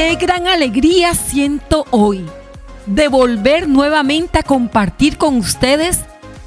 [0.00, 2.24] Qué gran alegría siento hoy
[2.86, 6.00] de volver nuevamente a compartir con ustedes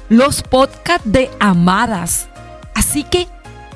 [0.08, 2.26] los podcasts de Amadas.
[2.74, 3.28] Así que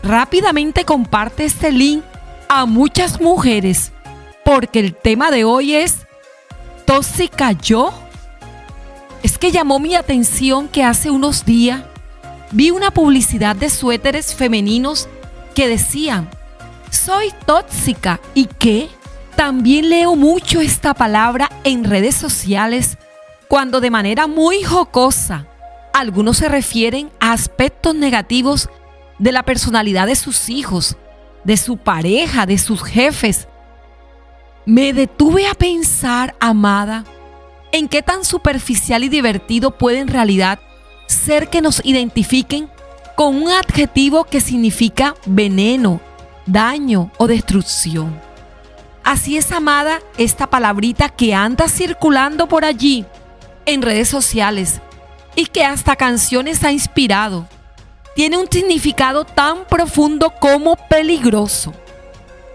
[0.03, 2.03] rápidamente comparte este link
[2.49, 3.93] a muchas mujeres
[4.45, 6.09] porque el tema de hoy es
[6.85, 7.95] tóxica yo.
[9.23, 11.83] Es que llamó mi atención que hace unos días
[12.51, 15.09] vi una publicidad de suéteres femeninos
[15.55, 16.29] que decían,
[16.91, 18.98] soy tóxica y qué?
[19.39, 22.99] También leo mucho esta palabra en redes sociales
[23.47, 25.47] cuando de manera muy jocosa
[25.95, 28.69] algunos se refieren a aspectos negativos
[29.21, 30.97] de la personalidad de sus hijos,
[31.45, 33.47] de su pareja, de sus jefes.
[34.67, 37.05] Me detuve a pensar, amada,
[37.71, 40.59] en qué tan superficial y divertido puede en realidad
[41.07, 42.69] ser que nos identifiquen
[43.15, 46.01] con un adjetivo que significa veneno,
[46.45, 48.28] daño o destrucción.
[49.09, 53.07] Así es, amada, esta palabrita que anda circulando por allí
[53.65, 54.83] en redes sociales
[55.35, 57.49] y que hasta canciones ha inspirado.
[58.15, 61.73] Tiene un significado tan profundo como peligroso.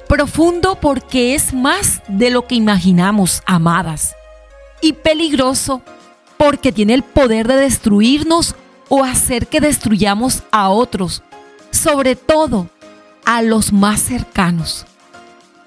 [0.08, 4.14] Profundo porque es más de lo que imaginamos, amadas.
[4.80, 5.82] Y peligroso
[6.38, 8.54] porque tiene el poder de destruirnos
[8.90, 11.24] o hacer que destruyamos a otros,
[11.72, 12.68] sobre todo
[13.26, 14.86] a los más cercanos.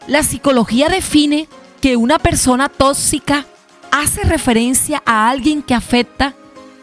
[0.06, 1.48] La psicología define
[1.80, 3.44] que una persona tóxica
[3.90, 6.34] hace referencia a alguien que afecta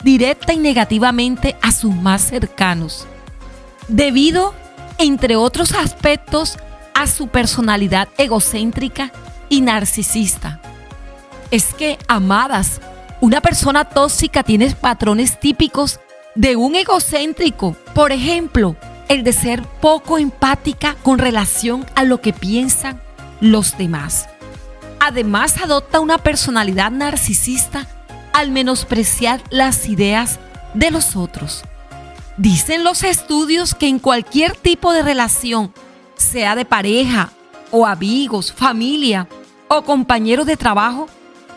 [0.04, 3.08] directa y negativamente a sus más cercanos,
[3.88, 4.54] debido,
[4.98, 6.58] entre otros aspectos,
[6.94, 9.14] a su personalidad egocéntrica
[9.48, 10.62] y narcisista.
[11.50, 12.82] Es que, amadas,
[13.22, 16.02] una persona tóxica tiene patrones típicos
[16.36, 18.76] de un egocéntrico, por ejemplo,
[19.08, 23.02] el de ser poco empática con relación a lo que piensan
[23.42, 24.28] los demás.
[25.00, 27.88] Además adopta una personalidad narcisista
[28.32, 30.40] al menospreciar las ideas
[30.74, 31.64] de los otros.
[32.38, 35.74] Dicen los estudios que en cualquier tipo de relación,
[36.16, 37.32] sea de pareja
[37.70, 39.28] o amigos, familia
[39.68, 41.08] o compañeros de trabajo,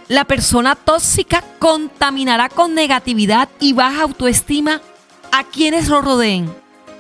[0.09, 4.81] la persona tóxica contaminará con negatividad y baja autoestima
[5.33, 6.53] a quienes lo rodeen,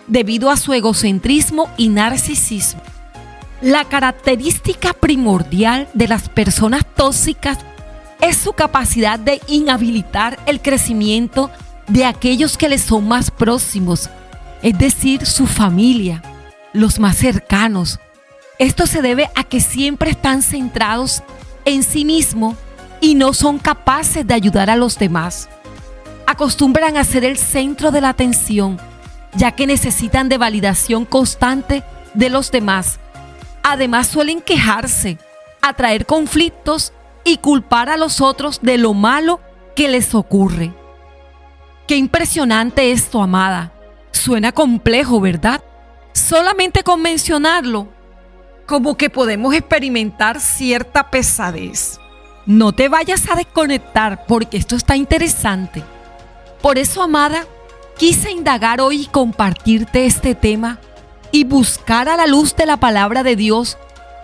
[0.06, 2.82] debido a su egocentrismo y narcisismo.
[3.62, 7.58] La característica primordial de las personas tóxicas
[8.20, 11.50] es su capacidad de inhabilitar el crecimiento
[11.88, 14.10] de aquellos que les son más próximos,
[14.62, 16.22] es decir, su familia,
[16.74, 17.98] los más cercanos.
[18.58, 21.22] Esto se debe a que siempre están centrados
[21.64, 22.56] en sí mismos
[23.00, 25.48] y no son capaces de ayudar a los demás.
[26.26, 28.78] Acostumbran a ser el centro de la atención,
[29.34, 32.98] ya que necesitan de validación constante de los demás
[33.68, 35.18] Además suelen quejarse,
[35.60, 36.92] atraer conflictos
[37.24, 39.40] y culpar a los otros de lo malo
[39.74, 40.72] que les ocurre.
[41.88, 43.72] Qué impresionante esto, amada.
[44.12, 45.64] Suena complejo, ¿verdad?
[46.12, 47.88] Solamente con mencionarlo,
[48.66, 51.98] como que podemos experimentar cierta pesadez.
[52.46, 55.82] No te vayas a desconectar porque esto está interesante.
[56.62, 57.44] Por eso, amada,
[57.98, 60.78] quise indagar hoy y compartirte este tema
[61.32, 63.76] y buscar a la luz de la palabra de Dios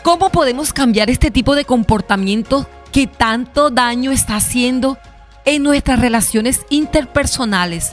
[0.03, 4.99] cómo podemos cambiar este tipo de comportamiento que tanto daño está haciendo
[5.45, 7.93] en nuestras relaciones interpersonales.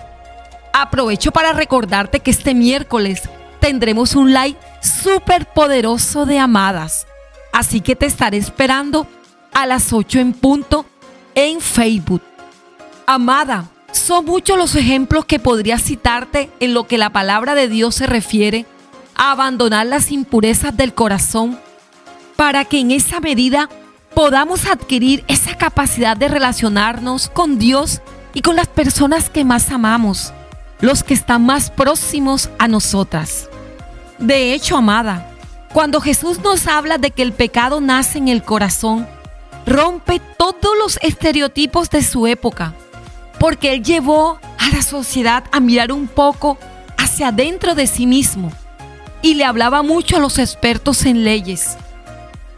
[0.74, 3.24] Aprovecho para recordarte que este miércoles
[3.60, 7.08] tendremos un live súper poderoso de amadas.
[7.52, 9.08] Así que te estaré esperando
[9.54, 10.86] a las 8 en punto
[11.36, 12.22] en Facebook.
[13.06, 17.96] Amada, son muchos los ejemplos que podría citarte en lo que la palabra de Dios
[17.96, 18.66] se refiere
[19.20, 21.60] a abandonar las impurezas del corazón
[22.38, 23.70] para que en esa medida
[24.16, 28.02] podamos adquirir esa capacidad de relacionarnos con Dios
[28.34, 30.32] y con las personas que más amamos,
[30.80, 33.50] los que están más próximos a nosotras.
[34.20, 35.30] De hecho, amada,
[35.74, 39.06] cuando Jesús nos habla de que el pecado nace en el corazón,
[39.66, 42.74] rompe todos los estereotipos de su época,
[43.38, 46.58] porque Él llevó a la sociedad a mirar un poco
[46.98, 48.54] hacia adentro de sí mismo
[49.22, 51.78] y le hablaba mucho a los expertos en leyes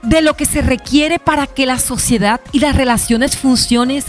[0.01, 4.03] de lo que se requiere para que la sociedad y las relaciones funcionen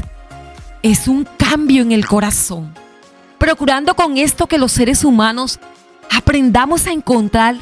[0.82, 2.75] es un cambio en el corazón.
[3.38, 5.58] Procurando con esto que los seres humanos
[6.10, 7.56] aprendamos a encontrar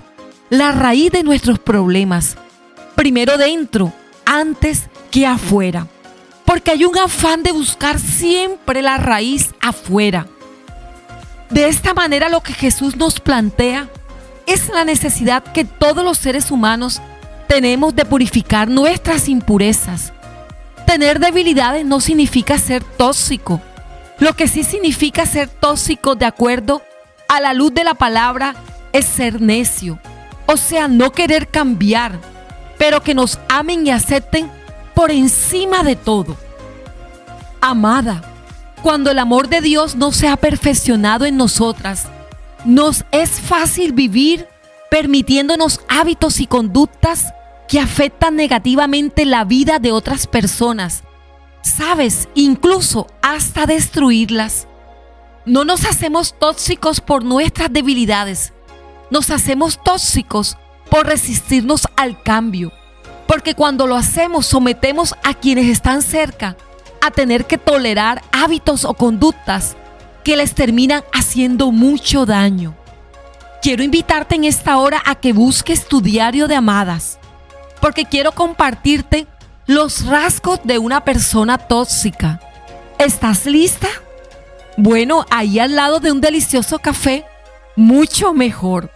[0.49, 2.37] la raíz de nuestros problemas,
[2.95, 3.93] primero dentro,
[4.25, 5.87] antes que afuera.
[6.45, 10.27] Porque hay un afán de buscar siempre la raíz afuera.
[11.49, 13.89] De esta manera lo que Jesús nos plantea
[14.53, 17.01] es la necesidad que todos los seres humanos
[17.47, 20.13] tenemos de purificar nuestras impurezas.
[20.87, 23.61] Tener debilidades no significa ser tóxico.
[24.19, 26.83] Lo que sí significa ser tóxico de acuerdo
[27.29, 28.57] a la luz de la palabra
[28.93, 30.01] es ser necio.
[30.47, 32.19] O sea, no querer cambiar,
[32.77, 34.51] pero que nos amen y acepten
[34.95, 36.37] por encima de todo.
[37.61, 38.23] Amada,
[38.83, 42.09] cuando el amor de Dios no se ha perfeccionado en nosotras,
[42.65, 44.47] nos es fácil vivir
[44.91, 47.33] permitiéndonos hábitos y conductas
[47.69, 51.05] que afectan negativamente la vida de otras personas.
[51.63, 54.67] Sabes, incluso hasta destruirlas.
[55.47, 58.53] No nos hacemos tóxicos por nuestras debilidades.
[59.11, 60.57] Nos hacemos tóxicos
[60.91, 62.73] por resistirnos al cambio.
[63.27, 66.57] Porque cuando lo hacemos sometemos a quienes están cerca
[67.01, 69.77] a tener que tolerar hábitos o conductas
[70.25, 72.75] que les terminan haciendo mucho daño.
[73.63, 77.19] Quiero invitarte en esta hora a que busques tu diario de amadas,
[77.81, 79.27] porque quiero compartirte
[79.67, 82.41] los rasgos de una persona tóxica.
[82.99, 83.89] ¿Estás lista?
[84.77, 87.25] Bueno, ahí al lado de un delicioso café,
[87.77, 88.91] mucho mejor.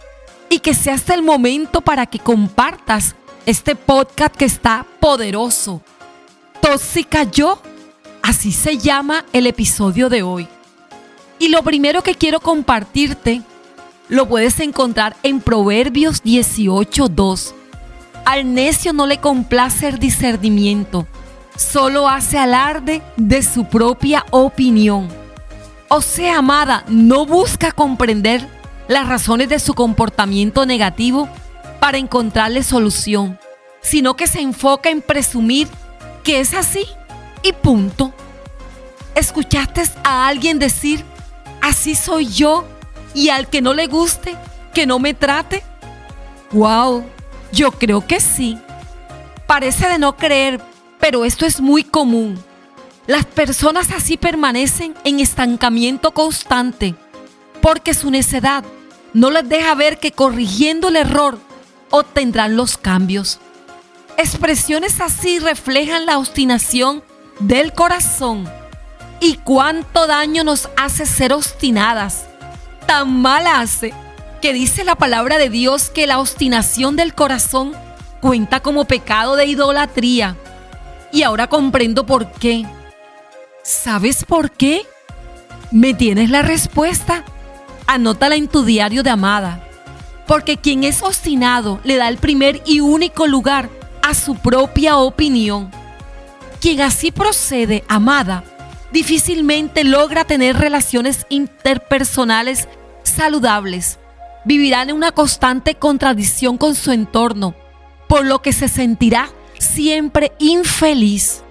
[0.49, 5.81] Y que sea hasta el momento para que compartas este podcast que está poderoso.
[6.61, 7.61] Tóxica yo,
[8.23, 10.47] así se llama el episodio de hoy.
[11.39, 13.41] Y lo primero que quiero compartirte
[14.07, 17.53] lo puedes encontrar en Proverbios 18:2.
[18.25, 21.07] Al necio no le complace el discernimiento,
[21.55, 25.07] solo hace alarde de su propia opinión.
[25.89, 28.47] O sea, amada, no busca comprender
[28.87, 31.29] las razones de su comportamiento negativo
[31.79, 33.39] para encontrarle solución,
[33.81, 35.67] sino que se enfoca en presumir
[36.23, 36.85] que es así
[37.43, 38.13] y punto.
[39.13, 41.05] ¿Escuchaste a alguien decir,
[41.65, 42.63] así soy yo
[43.15, 44.37] y al que no le guste,
[44.73, 45.63] que no me trate?
[46.51, 47.03] ¡Wow!
[47.51, 48.59] Yo creo que sí.
[49.47, 50.61] Parece de no creer,
[50.99, 52.37] pero esto es muy común.
[53.07, 56.95] Las personas así permanecen en estancamiento constante
[57.61, 58.63] porque su necedad
[59.13, 61.39] no les deja ver que corrigiendo el error
[61.89, 63.39] obtendrán los cambios.
[64.17, 67.03] Expresiones así reflejan la obstinación
[67.39, 68.47] del corazón
[69.25, 72.25] y cuánto daño nos hace ser obstinadas
[72.85, 73.91] tan mal hace
[74.39, 77.73] que dice la palabra de Dios que la obstinación del corazón
[78.21, 80.37] cuenta como pecado de idolatría.
[81.11, 82.67] Y ahora comprendo por qué.
[83.63, 84.85] ¿Sabes por qué?
[85.71, 87.23] ¿Me tienes la respuesta?
[87.87, 89.67] Anótala en tu diario de amada.
[90.27, 93.71] Porque quien es obstinado le da el primer y único lugar
[94.03, 95.71] a su propia opinión.
[96.61, 98.43] Quien así procede, amada,
[98.91, 102.67] difícilmente logra tener relaciones interpersonales
[103.03, 103.99] saludables.
[104.45, 107.55] Vivirán en una constante contradicción con su entorno,
[108.07, 111.43] por lo que se sentirá siempre infeliz.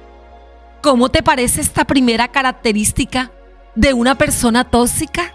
[0.83, 3.33] ¿Cómo te parece esta primera característica
[3.75, 5.33] de una persona tóxica?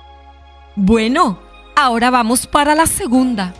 [0.75, 1.39] Bueno,
[1.75, 3.53] ahora vamos para la segunda.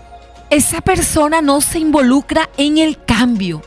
[0.50, 3.62] Esa persona no se involucra en el cambio.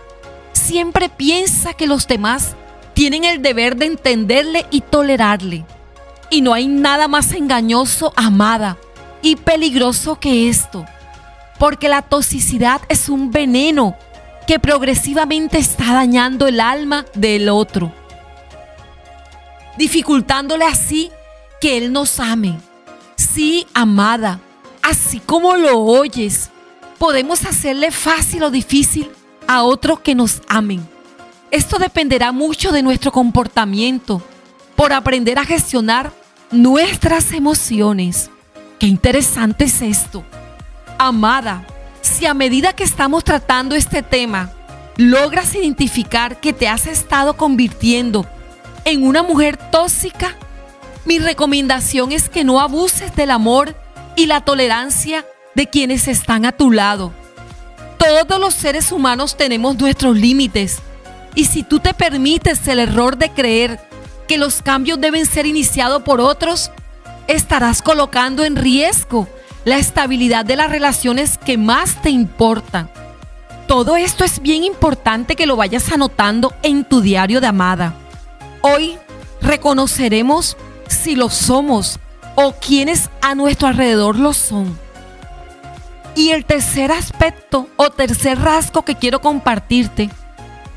[0.52, 2.56] Siempre piensa que los demás
[2.94, 5.64] tienen el deber de entenderle y tolerarle.
[6.30, 8.78] Y no hay nada más engañoso, amada,
[9.22, 10.84] y peligroso que esto,
[11.58, 13.96] porque la toxicidad es un veneno
[14.46, 17.92] que progresivamente está dañando el alma del otro,
[19.78, 21.10] dificultándole así
[21.60, 22.58] que él nos ame.
[23.16, 24.40] Sí, amada,
[24.82, 26.50] así como lo oyes,
[26.98, 29.10] podemos hacerle fácil o difícil
[29.46, 30.91] a otros que nos amen.
[31.52, 34.22] Esto dependerá mucho de nuestro comportamiento
[34.74, 36.10] por aprender a gestionar
[36.50, 38.30] nuestras emociones.
[38.78, 40.24] Qué interesante es esto.
[40.96, 41.66] Amada,
[42.00, 44.50] si a medida que estamos tratando este tema,
[44.96, 48.24] logras identificar que te has estado convirtiendo
[48.86, 50.34] en una mujer tóxica,
[51.04, 53.76] mi recomendación es que no abuses del amor
[54.16, 57.12] y la tolerancia de quienes están a tu lado.
[57.98, 60.80] Todos los seres humanos tenemos nuestros límites
[61.34, 63.80] y si tú te permites el error de creer
[64.28, 66.70] que los cambios deben ser iniciados por otros,
[67.26, 69.28] estarás colocando en riesgo
[69.64, 72.90] la estabilidad de las relaciones que más te importan.
[73.66, 77.94] Todo esto es bien importante que lo vayas anotando en tu diario de amada.
[78.60, 78.98] Hoy
[79.40, 80.56] reconoceremos
[80.88, 81.98] si lo somos
[82.34, 84.78] o quienes a nuestro alrededor lo son.
[86.14, 90.10] Y el tercer aspecto o tercer rasgo que quiero compartirte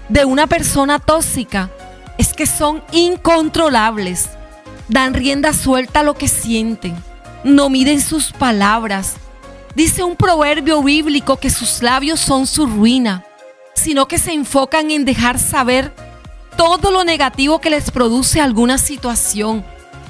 [0.09, 1.69] de una persona tóxica
[2.17, 4.29] es que son incontrolables.
[4.87, 6.95] Dan rienda suelta a lo que sienten.
[7.43, 9.15] No miden sus palabras.
[9.75, 13.25] Dice un proverbio bíblico que sus labios son su ruina
[13.75, 15.93] sino que se enfocan en dejar saber
[16.57, 19.63] todo lo negativo que les produce alguna situación,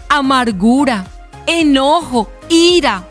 [0.08, 1.06] amargura,
[1.48, 3.04] enojo, ira.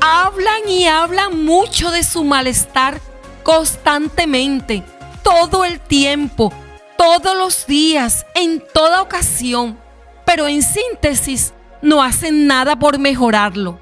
[0.00, 3.00] Hablan y hablan mucho de su malestar
[3.42, 4.82] constantemente,
[5.22, 6.52] todo el tiempo,
[6.96, 9.78] todos los días, en toda ocasión.
[10.24, 13.80] Pero en síntesis, no hacen nada por mejorarlo.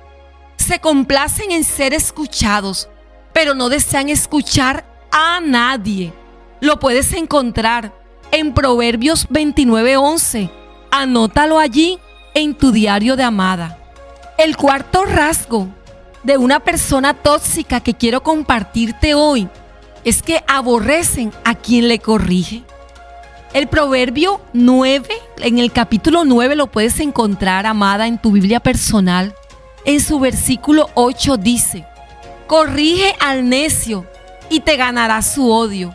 [0.56, 2.88] Se complacen en ser escuchados,
[3.32, 6.12] pero no desean escuchar a nadie.
[6.60, 7.92] Lo puedes encontrar
[8.30, 10.50] en Proverbios 29:11.
[10.90, 11.98] Anótalo allí
[12.34, 13.78] en tu diario de amada.
[14.38, 15.68] El cuarto rasgo
[16.22, 19.48] de una persona tóxica que quiero compartirte hoy
[20.08, 22.62] es que aborrecen a quien le corrige.
[23.52, 29.34] El proverbio 9, en el capítulo 9 lo puedes encontrar, amada, en tu Biblia personal.
[29.84, 31.86] En su versículo 8 dice,
[32.46, 34.06] corrige al necio
[34.50, 35.94] y te ganará su odio.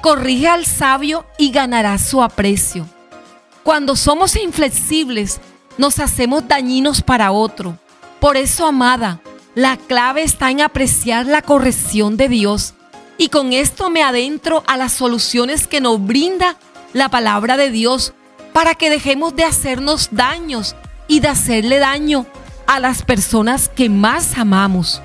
[0.00, 2.86] Corrige al sabio y ganará su aprecio.
[3.62, 5.40] Cuando somos inflexibles,
[5.76, 7.76] nos hacemos dañinos para otro.
[8.20, 9.20] Por eso, amada,
[9.54, 12.74] la clave está en apreciar la corrección de Dios.
[13.20, 16.56] Y con esto me adentro a las soluciones que nos brinda
[16.94, 18.14] la palabra de Dios
[18.54, 20.74] para que dejemos de hacernos daños
[21.06, 22.24] y de hacerle daño
[22.66, 25.02] a las personas que más amamos.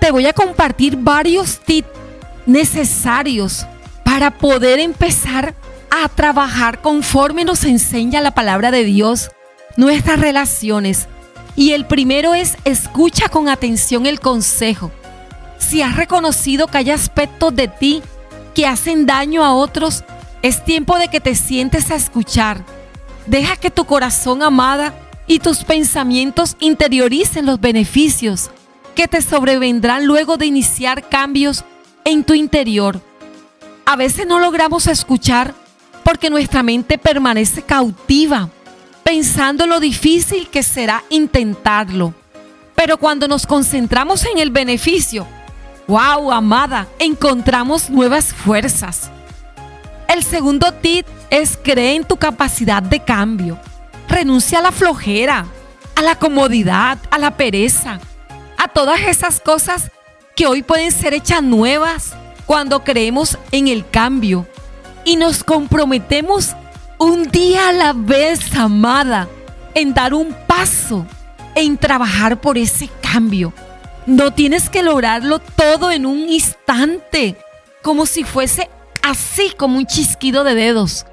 [0.00, 1.88] Te voy a compartir varios tips
[2.46, 3.66] necesarios
[4.04, 5.56] para poder empezar
[5.90, 9.32] a trabajar conforme nos enseña la palabra de Dios,
[9.76, 11.08] nuestras relaciones.
[11.56, 14.92] Y el primero es escucha con atención el consejo.
[15.66, 18.02] Si has reconocido que hay aspectos de ti
[18.54, 20.04] que hacen daño a otros,
[20.42, 22.62] es tiempo de que te sientes a escuchar.
[23.26, 24.94] Deja que tu corazón amada
[25.26, 28.50] y tus pensamientos interioricen los beneficios
[28.94, 31.64] que te sobrevendrán luego de iniciar cambios
[32.04, 33.00] en tu interior.
[33.86, 35.54] A veces no logramos escuchar
[36.04, 38.50] porque nuestra mente permanece cautiva,
[39.02, 42.12] pensando lo difícil que será intentarlo.
[42.74, 45.26] Pero cuando nos concentramos en el beneficio,
[45.86, 49.10] wow, amada, encontramos nuevas fuerzas.
[50.08, 53.58] El segundo tip es creer en tu capacidad de cambio.
[54.08, 55.46] Renuncia a la flojera,
[55.96, 57.98] a la comodidad, a la pereza,
[58.56, 59.90] a todas esas cosas
[60.36, 62.14] que hoy pueden ser hechas nuevas
[62.46, 64.46] cuando creemos en el cambio
[65.04, 66.54] y nos comprometemos
[66.98, 69.28] un día a la vez, amada,
[69.74, 71.06] en dar un paso,
[71.54, 73.52] en trabajar por ese cambio.
[74.06, 77.36] No tienes que lograrlo todo en un instante,
[77.82, 78.68] como si fuese
[79.02, 81.06] así como un chisquido de dedos,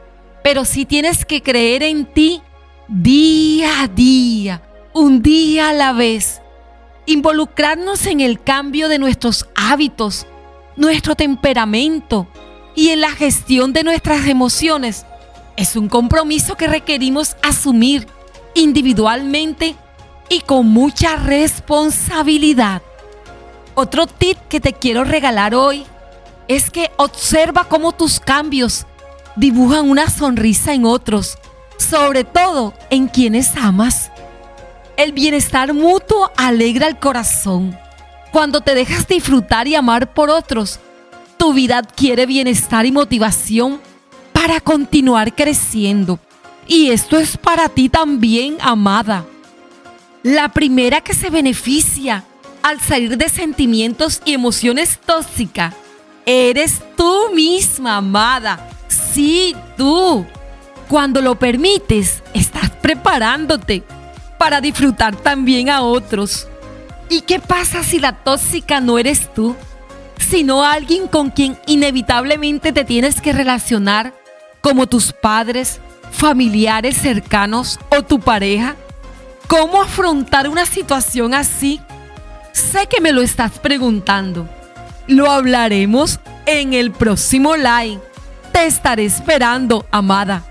[0.44, 2.42] pero sí tienes que creer en ti
[2.88, 4.62] día a día,
[4.94, 6.42] un día a la vez.
[7.06, 10.28] Involucrarnos en el cambio de nuestros hábitos,
[10.76, 12.28] nuestro temperamento
[12.76, 15.06] y en la gestión de nuestras emociones
[15.56, 18.08] es un compromiso que requerimos asumir
[18.56, 19.76] individualmente
[20.32, 22.82] y con mucha responsabilidad.
[23.76, 25.84] Otro tip que te quiero regalar hoy
[26.48, 28.86] es que observa cómo tus cambios
[29.36, 31.38] dibujan una sonrisa en otros,
[31.76, 34.10] sobre todo en quienes amas.
[34.96, 37.78] El bienestar mutuo alegra el corazón.
[38.32, 40.80] Cuando te dejas disfrutar y amar por otros,
[41.36, 43.82] tu vida adquiere bienestar y motivación
[44.32, 46.20] para continuar creciendo.
[46.68, 49.26] Y esto es para ti también, amada.
[50.24, 52.24] La primera que se beneficia
[52.62, 55.74] al salir de sentimientos y emociones tóxicas
[56.28, 58.70] eres tú misma, amada.
[58.88, 60.24] Sí, tú.
[60.88, 63.82] Cuando lo permites, estás preparándote
[64.38, 66.48] para disfrutar también a otros.
[67.10, 69.56] ¿Y qué pasa si la tóxica no eres tú,
[70.20, 74.14] sino alguien con quien inevitablemente te tienes que relacionar,
[74.62, 75.80] como tus padres,
[76.12, 78.76] familiares cercanos o tu pareja?
[79.52, 81.82] ¿Cómo afrontar una situación así?
[82.54, 84.48] Sé que me lo estás preguntando.
[85.08, 88.00] Lo hablaremos en el próximo live.
[88.54, 90.42] Te estaré esperando, amada.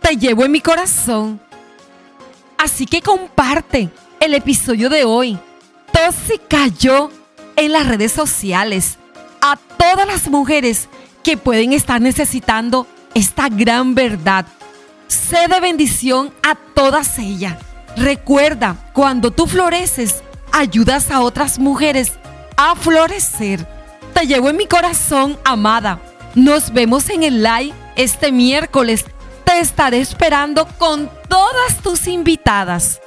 [0.00, 1.40] Te llevo en mi corazón.
[2.58, 3.88] Así que comparte
[4.18, 5.38] el episodio de hoy.
[5.92, 7.12] Tosi cayó
[7.54, 8.98] en las redes sociales
[9.40, 10.88] a todas las mujeres
[11.22, 14.44] que pueden estar necesitando esta gran verdad.
[15.06, 17.69] Sé de bendición a todas ellas.
[17.96, 22.12] Recuerda, cuando tú floreces, ayudas a otras mujeres
[22.56, 23.66] a florecer.
[24.14, 26.00] Te llevo en mi corazón, amada.
[26.34, 29.04] Nos vemos en el live este miércoles
[29.44, 33.00] te estaré esperando con todas tus invitadas.